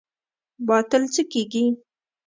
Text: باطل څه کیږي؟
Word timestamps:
باطل 0.67 1.03
څه 1.13 1.21
کیږي؟ 1.31 1.63